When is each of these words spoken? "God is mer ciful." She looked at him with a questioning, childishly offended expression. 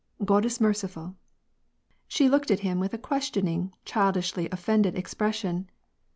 "God 0.31 0.45
is 0.45 0.59
mer 0.59 0.73
ciful." 0.73 1.13
She 2.07 2.27
looked 2.27 2.49
at 2.49 2.61
him 2.61 2.79
with 2.79 2.91
a 2.91 2.97
questioning, 2.97 3.71
childishly 3.85 4.49
offended 4.49 4.95
expression. 4.97 5.69